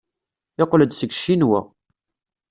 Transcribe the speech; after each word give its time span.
Yeqqel-d 0.59 0.91
seg 0.95 1.11
Ccinwa. 1.17 1.59